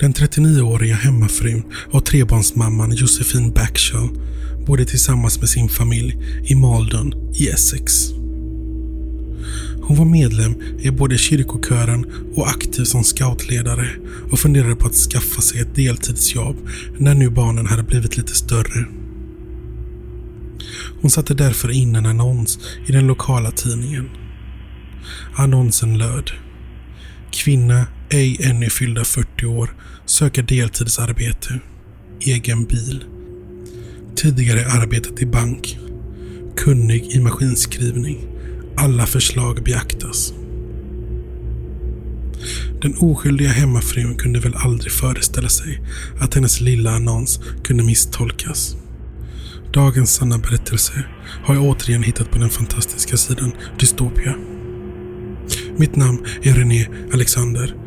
Den 0.00 0.14
39-åriga 0.14 0.94
hemmafrun 0.94 1.62
och 1.90 2.06
trebarnsmamman 2.06 2.92
Josefin 2.92 3.52
Backshall 3.52 4.08
bodde 4.66 4.84
tillsammans 4.84 5.40
med 5.40 5.48
sin 5.48 5.68
familj 5.68 6.18
i 6.44 6.54
Maldon 6.54 7.12
i 7.34 7.48
Essex. 7.48 8.10
Hon 9.82 9.96
var 9.96 10.04
medlem 10.04 10.54
i 10.80 10.90
både 10.90 11.18
kyrkokören 11.18 12.06
och 12.34 12.48
aktiv 12.48 12.84
som 12.84 13.04
scoutledare 13.04 13.88
och 14.30 14.38
funderade 14.38 14.76
på 14.76 14.86
att 14.86 14.94
skaffa 14.94 15.40
sig 15.40 15.60
ett 15.60 15.74
deltidsjobb 15.74 16.56
när 16.98 17.14
nu 17.14 17.30
barnen 17.30 17.66
hade 17.66 17.82
blivit 17.82 18.16
lite 18.16 18.34
större. 18.34 18.86
Hon 21.00 21.10
satte 21.10 21.34
därför 21.34 21.70
in 21.70 21.96
en 21.96 22.06
annons 22.06 22.58
i 22.86 22.92
den 22.92 23.06
lokala 23.06 23.50
tidningen. 23.50 24.10
Annonsen 25.36 25.98
löd. 25.98 26.30
Kvinna, 27.30 27.86
ej 28.10 28.36
ännu 28.40 28.70
fyllda 28.70 29.04
40 29.04 29.46
år, 29.46 29.74
Söka 30.06 30.42
deltidsarbete. 30.42 31.60
Egen 32.20 32.64
bil. 32.64 33.04
Tidigare 34.16 34.66
arbetat 34.66 35.22
i 35.22 35.26
bank. 35.26 35.78
Kunnig 36.56 37.06
i 37.16 37.20
maskinskrivning. 37.20 38.26
Alla 38.76 39.06
förslag 39.06 39.64
beaktas. 39.64 40.32
Den 42.82 42.94
oskyldiga 42.98 43.48
hemmafrun 43.48 44.16
kunde 44.16 44.40
väl 44.40 44.54
aldrig 44.56 44.92
föreställa 44.92 45.48
sig 45.48 45.80
att 46.20 46.34
hennes 46.34 46.60
lilla 46.60 46.90
annons 46.90 47.40
kunde 47.64 47.84
misstolkas. 47.84 48.76
Dagens 49.72 50.14
sanna 50.14 50.38
berättelse 50.38 51.04
har 51.44 51.54
jag 51.54 51.64
återigen 51.64 52.02
hittat 52.02 52.30
på 52.30 52.38
den 52.38 52.50
fantastiska 52.50 53.16
sidan 53.16 53.52
Dystopia. 53.78 54.34
Mitt 55.76 55.96
namn 55.96 56.26
är 56.42 56.54
René 56.54 56.86
Alexander 57.12 57.85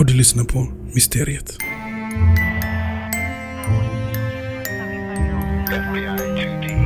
och 0.00 0.06
du 0.06 0.14
lyssnar 0.14 0.44
på 0.44 0.68
Mysteriet. 0.94 1.56
FBI 5.70 6.06
2D 6.06 6.79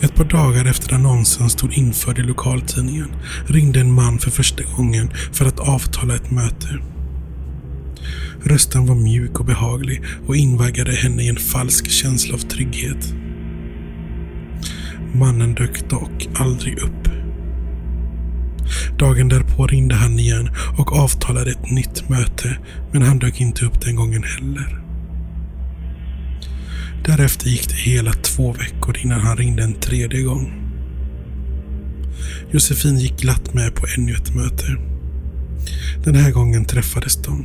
Ett 0.00 0.14
par 0.14 0.24
dagar 0.24 0.64
efter 0.64 0.94
annonsen 0.94 1.50
stod 1.50 1.72
införd 1.72 2.18
i 2.18 2.22
lokaltidningen 2.22 3.08
ringde 3.46 3.80
en 3.80 3.92
man 3.92 4.18
för 4.18 4.30
första 4.30 4.62
gången 4.76 5.10
för 5.32 5.46
att 5.46 5.60
avtala 5.60 6.14
ett 6.14 6.30
möte. 6.30 6.78
Rösten 8.42 8.86
var 8.86 8.94
mjuk 8.94 9.40
och 9.40 9.46
behaglig 9.46 10.02
och 10.26 10.36
invaggade 10.36 10.92
henne 10.92 11.22
i 11.22 11.28
en 11.28 11.36
falsk 11.36 11.90
känsla 11.90 12.34
av 12.34 12.38
trygghet. 12.38 13.14
Mannen 15.14 15.54
dök 15.54 15.90
dock 15.90 16.28
aldrig 16.34 16.78
upp. 16.78 17.08
Dagen 18.98 19.28
därpå 19.28 19.66
ringde 19.66 19.94
han 19.94 20.18
igen 20.18 20.50
och 20.78 20.92
avtalade 20.92 21.50
ett 21.50 21.70
nytt 21.70 22.08
möte, 22.08 22.58
men 22.92 23.02
han 23.02 23.18
dök 23.18 23.40
inte 23.40 23.64
upp 23.64 23.80
den 23.80 23.96
gången 23.96 24.22
heller. 24.22 24.79
Därefter 27.16 27.46
gick 27.46 27.68
det 27.68 27.74
hela 27.74 28.12
två 28.12 28.52
veckor 28.52 28.96
innan 28.98 29.20
han 29.20 29.36
ringde 29.36 29.62
en 29.62 29.80
tredje 29.80 30.22
gång. 30.22 30.52
Josefin 32.50 32.98
gick 32.98 33.20
glatt 33.20 33.54
med 33.54 33.74
på 33.74 33.86
ännu 33.98 34.14
ett 34.14 34.34
möte. 34.34 34.76
Den 36.04 36.14
här 36.14 36.30
gången 36.30 36.64
träffades 36.64 37.22
de. 37.22 37.44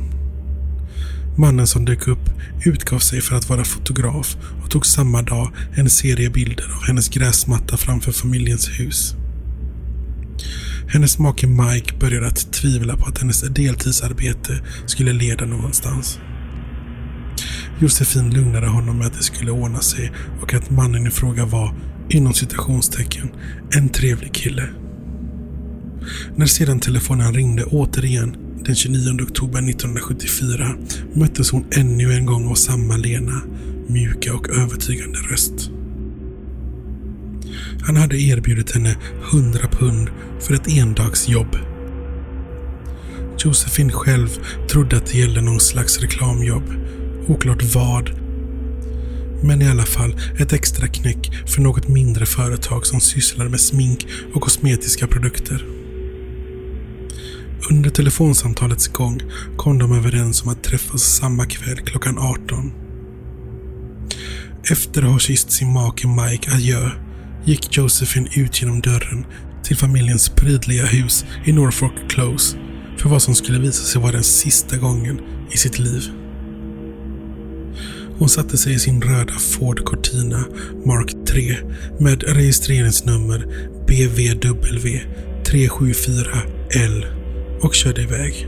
Mannen 1.36 1.66
som 1.66 1.84
dök 1.84 2.08
upp 2.08 2.30
utgav 2.64 2.98
sig 2.98 3.20
för 3.20 3.36
att 3.36 3.48
vara 3.48 3.64
fotograf 3.64 4.36
och 4.64 4.70
tog 4.70 4.86
samma 4.86 5.22
dag 5.22 5.50
en 5.74 5.90
serie 5.90 6.30
bilder 6.30 6.76
av 6.76 6.82
hennes 6.86 7.08
gräsmatta 7.08 7.76
framför 7.76 8.12
familjens 8.12 8.68
hus. 8.68 9.14
Hennes 10.88 11.18
make 11.18 11.46
Mike 11.46 11.96
började 12.00 12.26
att 12.26 12.52
tvivla 12.52 12.96
på 12.96 13.06
att 13.06 13.18
hennes 13.18 13.40
deltidsarbete 13.40 14.60
skulle 14.86 15.12
leda 15.12 15.46
någonstans. 15.46 16.18
Josefin 17.78 18.30
lugnade 18.30 18.66
honom 18.66 18.98
med 18.98 19.06
att 19.06 19.14
det 19.14 19.22
skulle 19.22 19.50
ordna 19.50 19.80
sig 19.80 20.12
och 20.42 20.54
att 20.54 20.70
mannen 20.70 21.06
i 21.06 21.10
fråga 21.10 21.44
var, 21.44 21.74
inom 22.08 22.34
citationstecken, 22.34 23.28
en 23.76 23.88
trevlig 23.88 24.32
kille. 24.32 24.68
När 26.36 26.46
sedan 26.46 26.80
telefonen 26.80 27.34
ringde 27.34 27.64
återigen 27.64 28.36
den 28.64 28.74
29 28.74 29.22
oktober 29.22 29.58
1974 29.58 30.76
möttes 31.14 31.50
hon 31.50 31.64
ännu 31.70 32.12
en 32.12 32.26
gång 32.26 32.48
av 32.50 32.54
samma 32.54 32.96
lena, 32.96 33.42
mjuka 33.86 34.34
och 34.34 34.48
övertygande 34.50 35.18
röst. 35.18 35.70
Han 37.86 37.96
hade 37.96 38.20
erbjudit 38.20 38.74
henne 38.74 38.96
100 39.32 39.60
pund 39.70 40.08
för 40.40 40.54
ett 40.54 40.68
endagsjobb. 40.68 41.56
Josefin 43.44 43.92
själv 43.92 44.28
trodde 44.68 44.96
att 44.96 45.06
det 45.06 45.18
gällde 45.18 45.40
någon 45.40 45.60
slags 45.60 46.00
reklamjobb. 46.00 46.72
Oklart 47.28 47.62
vad. 47.74 48.10
Men 49.42 49.62
i 49.62 49.68
alla 49.68 49.84
fall 49.84 50.16
ett 50.38 50.52
extra 50.52 50.88
knäck 50.88 51.30
för 51.46 51.62
något 51.62 51.88
mindre 51.88 52.26
företag 52.26 52.86
som 52.86 53.00
sysslar 53.00 53.48
med 53.48 53.60
smink 53.60 54.06
och 54.34 54.42
kosmetiska 54.42 55.06
produkter. 55.06 55.66
Under 57.70 57.90
telefonsamtalets 57.90 58.88
gång 58.88 59.20
kom 59.56 59.78
de 59.78 59.92
överens 59.92 60.42
om 60.42 60.48
att 60.48 60.62
träffas 60.62 61.02
samma 61.02 61.46
kväll 61.46 61.76
klockan 61.76 62.18
18. 62.18 62.72
Efter 64.70 65.02
att 65.02 65.10
ha 65.10 65.18
kysst 65.18 65.50
sin 65.50 65.72
make 65.72 66.08
Mike 66.08 66.50
adjö 66.50 66.90
gick 67.44 67.76
Josephine 67.76 68.28
ut 68.36 68.62
genom 68.62 68.80
dörren 68.80 69.26
till 69.64 69.76
familjens 69.76 70.28
prydliga 70.28 70.86
hus 70.86 71.24
i 71.44 71.52
Norfolk 71.52 71.92
Close 72.08 72.58
för 72.98 73.08
vad 73.08 73.22
som 73.22 73.34
skulle 73.34 73.58
visa 73.58 73.84
sig 73.84 74.02
vara 74.02 74.12
den 74.12 74.24
sista 74.24 74.76
gången 74.76 75.20
i 75.52 75.56
sitt 75.56 75.78
liv. 75.78 76.25
Hon 78.18 78.28
satte 78.28 78.58
sig 78.58 78.74
i 78.74 78.78
sin 78.78 79.02
röda 79.02 79.32
Ford 79.32 79.84
Cortina 79.84 80.44
Mark 80.84 81.26
3 81.26 81.56
med 82.00 82.22
registreringsnummer 82.22 83.46
BVW 83.86 85.00
374L 85.44 87.04
och 87.60 87.74
körde 87.74 88.02
iväg. 88.02 88.46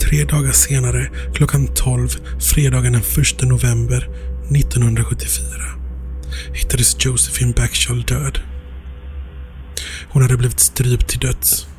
Tre 0.00 0.24
dagar 0.24 0.52
senare, 0.52 1.10
klockan 1.34 1.74
12, 1.74 2.08
fredagen 2.40 2.92
den 2.92 3.02
1 3.02 3.42
november 3.42 4.08
1974, 4.56 5.46
hittades 6.54 6.96
Josephine 6.98 7.52
Backshall 7.56 8.02
död. 8.02 8.38
Hon 10.08 10.22
hade 10.22 10.36
blivit 10.36 10.60
strypt 10.60 11.08
till 11.08 11.20
döds. 11.20 11.69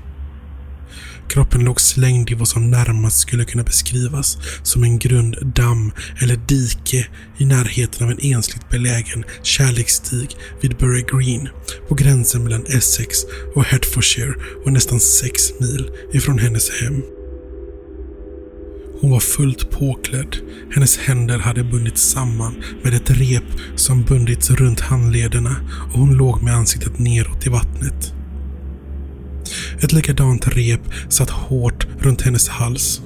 Kroppen 1.32 1.64
låg 1.64 1.82
slängd 1.82 2.32
i 2.32 2.34
vad 2.34 2.48
som 2.48 2.72
närmast 2.72 3.20
skulle 3.20 3.46
kunna 3.46 3.64
beskrivas 3.64 4.38
som 4.64 4.84
en 4.84 5.00
grund 5.00 5.36
damm 5.56 5.92
eller 6.22 6.36
dike 6.36 7.08
i 7.38 7.46
närheten 7.46 8.06
av 8.06 8.12
en 8.12 8.20
ensligt 8.22 8.70
belägen 8.70 9.24
kärleksstig 9.44 10.36
vid 10.62 10.78
Bury 10.78 11.04
Green 11.12 11.50
på 11.88 11.96
gränsen 11.96 12.44
mellan 12.44 12.66
Essex 12.66 13.18
och 13.56 13.64
Hertfordshire 13.64 14.34
och 14.66 14.74
nästan 14.74 15.00
sex 15.00 15.42
mil 15.60 15.92
ifrån 16.14 16.40
hennes 16.40 16.70
hem. 16.82 17.02
Hon 19.02 19.12
var 19.12 19.20
fullt 19.20 19.72
påklädd. 19.72 20.38
Hennes 20.74 20.98
händer 20.98 21.40
hade 21.40 21.64
bundits 21.64 22.02
samman 22.02 22.64
med 22.84 22.94
ett 22.94 23.12
rep 23.12 23.44
som 23.76 24.04
bundits 24.04 24.52
runt 24.52 24.80
handlederna 24.80 25.56
och 25.94 26.00
hon 26.00 26.14
låg 26.14 26.44
med 26.44 26.56
ansiktet 26.56 27.00
neråt 27.00 27.48
i 27.48 27.50
vattnet. 27.50 28.14
Ett 29.82 29.94
likadant 29.94 30.48
rep 30.48 30.82
satt 31.10 31.30
hårt 31.30 31.88
runt 32.00 32.22
hennes 32.22 32.50
hals. 32.50 33.02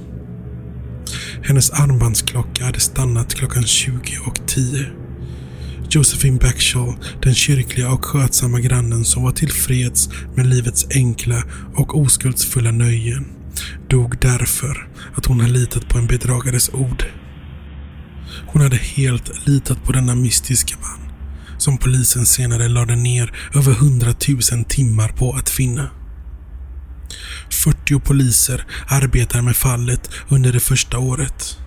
Hennes 1.42 1.70
armbandsklocka 1.70 2.64
hade 2.64 2.80
stannat 2.80 3.34
klockan 3.34 3.64
20 3.64 4.18
och 4.26 4.46
10. 4.46 4.86
Josephine 5.90 6.38
Backshall, 6.38 6.94
den 7.22 7.34
kyrkliga 7.34 7.90
och 7.90 8.04
skötsamma 8.04 8.60
grannen 8.60 9.04
som 9.04 9.22
var 9.22 9.32
tillfreds 9.32 10.08
med 10.34 10.46
livets 10.46 10.86
enkla 10.94 11.42
och 11.74 11.98
oskuldsfulla 12.00 12.70
nöjen, 12.70 13.26
dog 13.88 14.18
därför 14.20 14.88
att 15.14 15.26
hon 15.26 15.40
hade 15.40 15.52
litat 15.52 15.88
på 15.88 15.98
en 15.98 16.06
bedragares 16.06 16.70
ord. 16.74 17.04
Hon 18.46 18.62
hade 18.62 18.76
helt 18.76 19.46
litat 19.46 19.84
på 19.84 19.92
denna 19.92 20.14
mystiska 20.14 20.76
man, 20.80 21.12
som 21.58 21.78
polisen 21.78 22.26
senare 22.26 22.68
lade 22.68 22.96
ner 22.96 23.32
över 23.54 23.72
hundratusen 23.72 24.64
timmar 24.64 25.08
på 25.08 25.32
att 25.32 25.50
finna. 25.50 25.90
40 27.50 28.00
poliser 28.00 28.64
arbetar 28.88 29.42
med 29.42 29.56
fallet 29.56 30.10
under 30.28 30.52
det 30.52 30.60
första 30.60 30.98
året. 30.98 31.58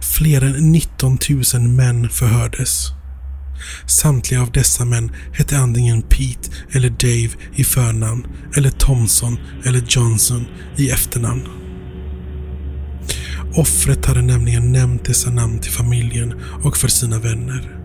Fler 0.00 0.42
än 0.42 0.72
19 0.72 1.18
000 1.54 1.62
män 1.62 2.08
förhördes. 2.08 2.86
Samtliga 3.86 4.42
av 4.42 4.52
dessa 4.52 4.84
män 4.84 5.12
hette 5.32 5.58
antingen 5.58 6.02
Pete 6.02 6.50
eller 6.70 6.90
Dave 6.90 7.30
i 7.54 7.64
förnamn 7.64 8.26
eller 8.56 8.70
Thompson 8.70 9.38
eller 9.64 9.82
Johnson 9.88 10.46
i 10.76 10.90
efternamn. 10.90 11.48
Offret 13.54 14.06
hade 14.06 14.22
nämligen 14.22 14.72
nämnt 14.72 15.04
dessa 15.04 15.30
namn 15.30 15.58
till 15.58 15.72
familjen 15.72 16.34
och 16.62 16.76
för 16.76 16.88
sina 16.88 17.18
vänner. 17.18 17.79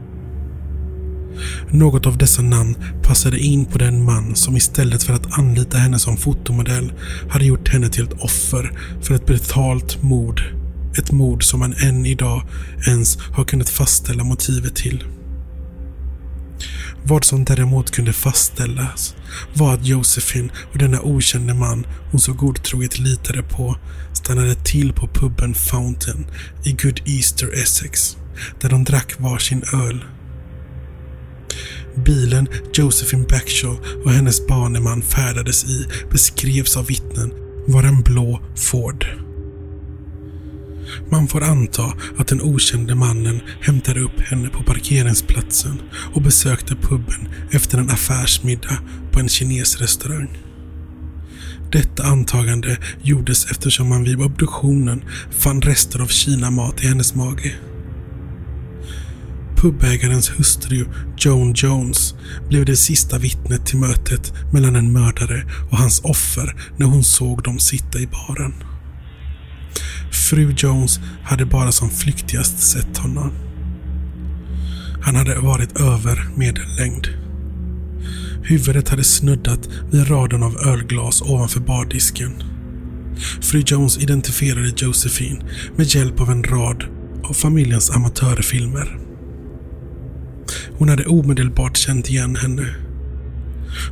Något 1.72 2.06
av 2.06 2.18
dessa 2.18 2.42
namn 2.42 2.76
passade 3.04 3.40
in 3.40 3.66
på 3.66 3.78
den 3.78 4.04
man 4.04 4.36
som 4.36 4.58
istället 4.58 5.04
för 5.04 5.14
att 5.14 5.38
anlita 5.40 5.78
henne 5.78 6.00
som 6.00 6.18
fotomodell 6.18 6.94
hade 7.30 7.46
gjort 7.46 7.70
henne 7.70 7.90
till 7.90 8.04
ett 8.04 8.22
offer 8.22 8.80
för 9.02 9.16
ett 9.16 9.26
brutalt 9.26 10.04
mord. 10.04 10.42
Ett 10.98 11.12
mord 11.12 11.44
som 11.44 11.60
man 11.60 11.74
än 11.74 12.06
idag 12.06 12.44
ens 12.88 13.18
har 13.18 13.44
kunnat 13.44 13.70
fastställa 13.70 14.24
motivet 14.24 14.76
till. 14.76 15.04
Vad 17.04 17.26
som 17.26 17.46
däremot 17.46 17.92
kunde 17.92 18.14
fastställas 18.14 19.16
var 19.54 19.74
att 19.74 19.86
Josephine 19.86 20.50
och 20.72 20.78
denna 20.78 21.02
okände 21.02 21.54
man 21.54 21.86
hon 22.12 22.20
så 22.20 22.34
godtroget 22.34 23.00
litade 23.00 23.44
på 23.44 23.78
stannade 24.14 24.56
till 24.56 24.94
på 24.94 25.08
puben 25.08 25.54
Fountain 25.54 26.26
i 26.64 26.72
Good 26.72 27.02
Easter 27.06 27.54
Essex 27.54 28.18
där 28.62 28.70
de 28.70 28.84
drack 28.84 29.20
varsin 29.20 29.64
öl. 29.74 30.06
Bilen 32.06 32.48
Josephine 32.74 33.26
Backshaw 33.30 33.80
och 34.04 34.12
hennes 34.12 34.48
baneman 34.48 35.02
färdades 35.02 35.66
i 35.66 35.86
beskrevs 36.12 36.78
av 36.78 36.86
vittnen 36.86 37.34
vara 37.68 37.88
en 37.88 38.02
blå 38.02 38.42
Ford. 38.56 39.06
Man 41.10 41.28
får 41.28 41.44
anta 41.44 41.94
att 42.18 42.28
den 42.28 42.42
okände 42.42 42.96
mannen 42.96 43.42
hämtade 43.62 44.00
upp 44.00 44.20
henne 44.20 44.50
på 44.50 44.64
parkeringsplatsen 44.64 45.82
och 46.14 46.22
besökte 46.22 46.76
puben 46.76 47.28
efter 47.52 47.78
en 47.78 47.90
affärsmiddag 47.90 48.78
på 49.12 49.20
en 49.20 49.30
kinesrestaurang. 49.30 50.38
Detta 51.72 52.04
antagande 52.04 52.78
gjordes 53.02 53.52
eftersom 53.52 53.90
man 53.90 54.04
vid 54.04 54.22
obduktionen 54.22 55.04
fann 55.32 55.62
rester 55.62 56.00
av 56.00 56.08
kinamat 56.08 56.84
i 56.84 56.88
hennes 56.88 57.16
mage. 57.16 57.56
Pubägarens 59.66 60.32
hustru 60.38 60.86
Joan 61.18 61.54
Jones 61.54 62.16
blev 62.50 62.66
det 62.66 62.76
sista 62.76 63.18
vittnet 63.18 63.66
till 63.66 63.78
mötet 63.78 64.34
mellan 64.54 64.76
en 64.76 64.94
mördare 64.94 65.46
och 65.72 65.78
hans 65.78 66.00
offer 66.04 66.56
när 66.78 66.86
hon 66.86 67.04
såg 67.04 67.44
dem 67.44 67.60
sitta 67.60 68.00
i 68.00 68.08
baren. 68.08 68.54
Fru 70.12 70.54
Jones 70.58 71.00
hade 71.24 71.46
bara 71.46 71.72
som 71.72 71.90
flyktigast 71.90 72.60
sett 72.60 72.98
honom. 72.98 73.32
Han 75.02 75.16
hade 75.16 75.40
varit 75.40 75.80
över 75.80 76.30
medellängd. 76.36 77.08
Huvudet 78.44 78.90
hade 78.90 79.04
snuddat 79.04 79.70
vid 79.92 80.10
raden 80.10 80.44
av 80.44 80.58
ölglas 80.58 81.22
ovanför 81.22 81.60
bardisken. 81.60 82.44
Fru 83.42 83.64
Jones 83.66 83.98
identifierade 83.98 84.74
Josephine 84.78 85.46
med 85.76 85.96
hjälp 85.96 86.20
av 86.20 86.32
en 86.32 86.44
rad 86.44 86.84
av 87.24 87.34
familjens 87.34 87.92
amatörfilmer. 87.92 89.05
Hon 90.78 90.90
hade 90.90 91.06
omedelbart 91.06 91.78
känt 91.78 92.10
igen 92.10 92.36
henne. 92.36 92.76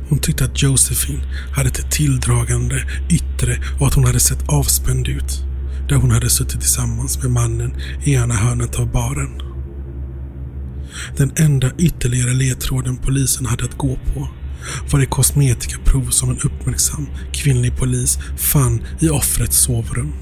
Hon 0.08 0.18
tyckte 0.18 0.44
att 0.44 0.62
Josephine 0.62 1.22
hade 1.56 1.68
ett 1.68 1.90
tilldragande 1.90 2.84
yttre 3.10 3.58
och 3.80 3.86
att 3.86 3.94
hon 3.94 4.04
hade 4.04 4.20
sett 4.20 4.48
avspänd 4.48 5.08
ut. 5.08 5.42
Där 5.88 5.96
hon 5.96 6.10
hade 6.10 6.30
suttit 6.30 6.60
tillsammans 6.60 7.22
med 7.22 7.30
mannen 7.30 7.74
i 8.04 8.14
ena 8.14 8.34
hörnet 8.34 8.78
av 8.78 8.92
baren. 8.92 9.42
Den 11.16 11.32
enda 11.36 11.70
ytterligare 11.78 12.34
ledtråden 12.34 12.96
polisen 12.96 13.46
hade 13.46 13.64
att 13.64 13.78
gå 13.78 13.98
på 14.14 14.28
var 14.90 15.00
det 15.00 15.06
kosmetikaprov 15.06 16.10
som 16.10 16.30
en 16.30 16.38
uppmärksam 16.44 17.06
kvinnlig 17.32 17.76
polis 17.76 18.18
fann 18.36 18.82
i 19.00 19.08
offrets 19.08 19.56
sovrum. 19.56 20.12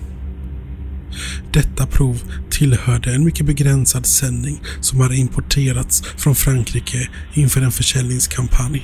Detta 1.52 1.86
prov 1.86 2.22
tillhörde 2.50 3.14
en 3.14 3.24
mycket 3.24 3.46
begränsad 3.46 4.06
sändning 4.06 4.62
som 4.80 5.00
hade 5.00 5.16
importerats 5.16 6.02
från 6.16 6.34
Frankrike 6.34 7.08
inför 7.34 7.60
en 7.60 7.72
försäljningskampanj. 7.72 8.82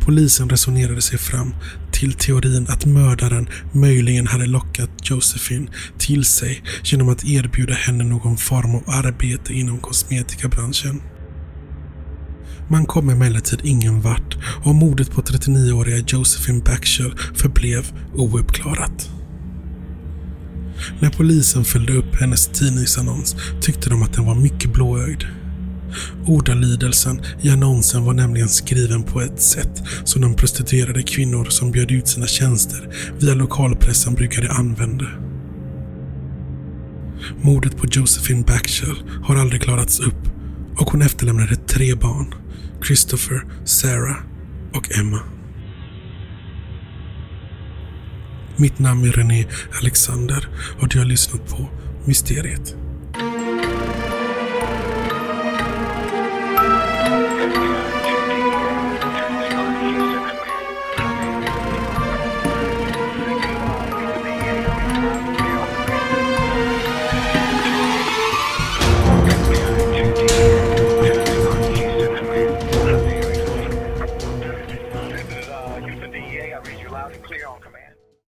Polisen 0.00 0.50
resonerade 0.50 1.02
sig 1.02 1.18
fram 1.18 1.54
till 1.92 2.12
teorin 2.12 2.66
att 2.68 2.84
mördaren 2.84 3.48
möjligen 3.72 4.26
hade 4.26 4.46
lockat 4.46 4.90
Josephine 5.02 5.68
till 5.98 6.24
sig 6.24 6.62
genom 6.84 7.08
att 7.08 7.24
erbjuda 7.24 7.74
henne 7.74 8.04
någon 8.04 8.36
form 8.36 8.74
av 8.74 8.82
arbete 8.86 9.54
inom 9.54 9.78
kosmetikabranschen. 9.78 11.02
Man 12.68 12.86
kom 12.86 13.08
emellertid 13.08 13.60
ingen 13.64 14.00
vart 14.00 14.36
och 14.64 14.74
mordet 14.74 15.10
på 15.10 15.22
39-åriga 15.22 16.04
Josephine 16.06 16.62
Baxter 16.64 17.14
förblev 17.34 17.86
ouppklarat. 18.14 19.10
När 21.00 21.10
polisen 21.10 21.64
följde 21.64 21.92
upp 21.92 22.14
hennes 22.20 22.46
tidningsannons 22.46 23.36
tyckte 23.60 23.90
de 23.90 24.02
att 24.02 24.12
den 24.12 24.24
var 24.24 24.34
mycket 24.34 24.72
blåögd. 24.72 25.24
Ordalydelsen 26.26 27.20
i 27.40 27.50
annonsen 27.50 28.04
var 28.04 28.14
nämligen 28.14 28.48
skriven 28.48 29.02
på 29.02 29.20
ett 29.20 29.42
sätt 29.42 29.82
som 30.04 30.22
de 30.22 30.34
prostituerade 30.34 31.02
kvinnor 31.02 31.44
som 31.44 31.70
bjöd 31.70 31.90
ut 31.90 32.08
sina 32.08 32.26
tjänster 32.26 32.88
via 33.18 33.34
lokalpressen 33.34 34.14
brukade 34.14 34.50
använda. 34.50 35.06
Mordet 37.42 37.76
på 37.76 37.86
Josephine 37.90 38.44
Backshall 38.46 39.10
har 39.22 39.36
aldrig 39.36 39.62
klarats 39.62 40.00
upp 40.00 40.28
och 40.78 40.90
hon 40.90 41.02
efterlämnade 41.02 41.56
tre 41.56 41.94
barn. 41.94 42.34
Christopher, 42.86 43.44
Sarah 43.64 44.16
och 44.74 44.98
Emma. 44.98 45.35
Mitt 48.58 48.78
namn 48.78 49.04
är 49.04 49.12
René 49.12 49.46
Alexander 49.80 50.48
och 50.80 50.88
du 50.88 50.98
har 50.98 51.06
lyssnat 51.06 51.48
på 51.48 51.68
Mysteriet. 52.04 52.76